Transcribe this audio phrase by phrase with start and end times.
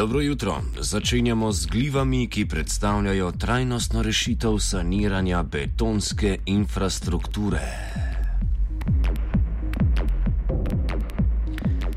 [0.00, 0.62] Dobro jutro.
[0.80, 7.60] Začenjamo z glivami, ki predstavljajo trajnostno rešitev saniranja betonske infrastrukture.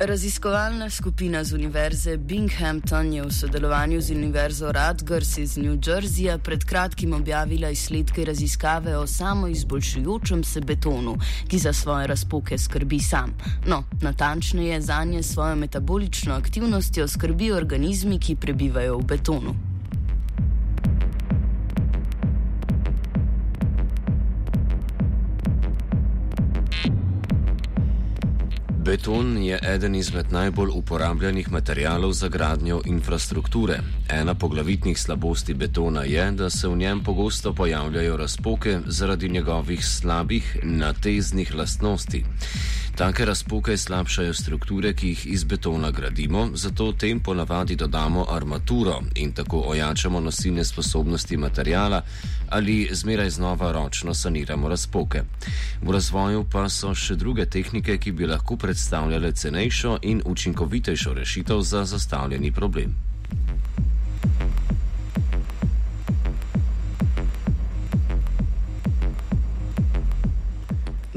[0.00, 6.64] Raziskovalna skupina z Univerze Binghamton je v sodelovanju z Univerzo Rutgers iz New Jerseyja pred
[6.64, 11.16] kratkim objavila izsledke raziskave o samoizboljšujočem se betonu,
[11.48, 13.32] ki za svoje razpoke skrbi sam.
[13.66, 19.54] No, natančneje za nje svojo metabolično aktivnostjo skrbi organizmi, ki prebivajo v betonu.
[28.86, 33.80] Beton je eden izmed najbolj uporabljenih materijalov za gradnjo infrastrukture.
[34.08, 40.58] Ena poglavitnih slabosti betona je, da se v njem pogosto pojavljajo razpoke zaradi njegovih slabih
[40.62, 42.24] nateznih lastnosti.
[42.96, 49.32] Take razpoke slabšajo strukture, ki jih iz betona gradimo, zato tem ponavadi dodamo armaturo in
[49.32, 52.02] tako ojačamo nosilne sposobnosti materijala
[52.48, 55.22] ali zmeraj znova ročno saniramo razpoke.
[55.82, 61.60] V razvoju pa so še druge tehnike, ki bi lahko predstavljale cenejšo in učinkovitejšo rešitev
[61.60, 62.94] za zastavljeni problem.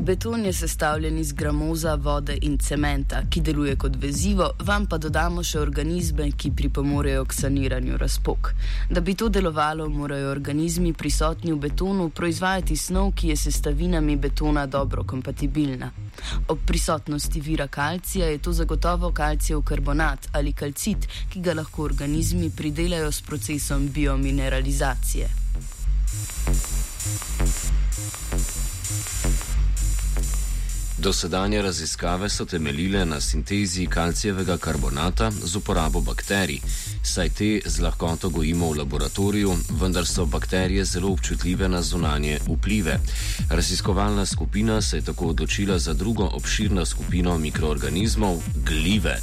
[0.10, 5.44] Beton je sestavljen iz gramoza, vode in cementa, ki deluje kot vezivo, vam pa dodamo
[5.46, 8.50] še organizme, ki pripomorejo k saniranju razpok.
[8.90, 14.66] Da bi to delovalo, morajo organizmi prisotni v betonu proizvajati snov, ki je sestavinami betona
[14.66, 15.92] dobro kompatibilna.
[16.48, 22.50] Ob prisotnosti vira kalcija je to zagotovo kalcijev karbonat ali kalcit, ki ga lahko organizmi
[22.50, 25.30] pridelajo s procesom biomineralizacije.
[31.02, 36.60] Dosedanje raziskave so temeljile na sintezi kalcijevega karbonata z uporabo bakterij,
[37.04, 43.00] saj te z lahkoto gojimo v laboratoriju, vendar so bakterije zelo občutljive na zunanje vplive.
[43.50, 49.20] Raziskovalna skupina se je tako odločila za drugo obširno skupino mikroorganizmov- glive.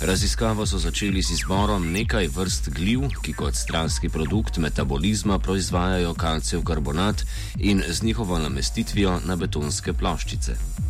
[0.00, 6.62] Raziskavo so začeli z izborom nekaj vrst gliv, ki kot stranski produkt metabolizma proizvajajo kalcijev
[6.62, 7.24] karbonat
[7.58, 10.89] in z njihovo namestitvijo na betonske ploščice.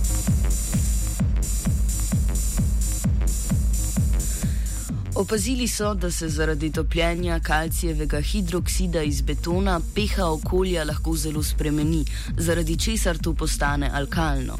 [5.15, 12.05] Opazili so, da se zaradi topljenja kalcijevega hidroksida iz betona pH okolja lahko zelo spremeni,
[12.37, 14.57] zaradi česar to postane alkalno.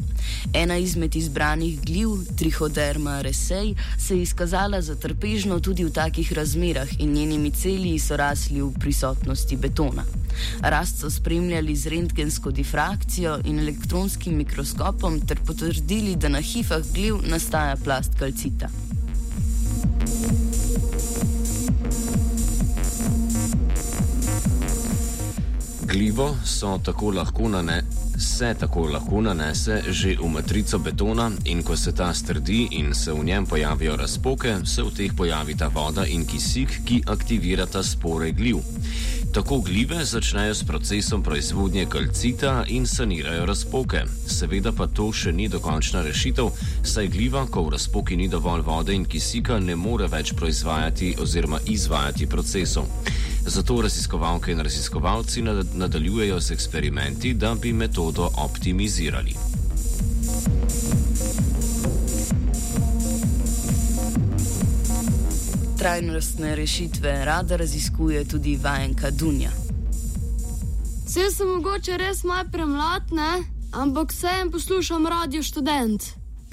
[0.54, 7.00] Ena izmed izbranih gliv, Trichoderma resej, se je izkazala za trpežno tudi v takih razmerah
[7.00, 10.04] in njenimi celiji so rasli v prisotnosti betona.
[10.62, 17.16] Rast so spremljali z rentgensko difrakcijo in elektronskim mikroskopom ter potrdili, da na hifah gliv
[17.24, 18.91] nastaja plast kalcita.
[25.92, 27.82] Glivo so tako lahko nane,
[28.18, 33.12] se tako lahko nanese že v matrico betona in ko se ta strdi in se
[33.12, 38.58] v njem pojavijo razpoke, se v teh pojavita voda in kisik, ki aktivirata spore gliv.
[39.34, 44.02] Tako glive začnejo s procesom proizvodnje kalcita in sanirajo razpoke.
[44.28, 46.50] Seveda pa to še ni dokončna rešitev,
[46.84, 51.62] saj gliva, ko v razpoki ni dovolj vode in kisika, ne more več proizvajati oziroma
[51.66, 52.92] izvajati procesov.
[53.48, 59.51] Zato raziskovalke in raziskovalci nadaljujejo s eksperimenti, da bi metodo optimizirali.
[65.82, 69.50] Trajnostne rešitve rada raziskuje tudi vajenka Dunja.
[71.06, 73.44] Vse sem mogoče res malo premlad, ne?
[73.74, 76.21] ampak vsem poslušam radio študent.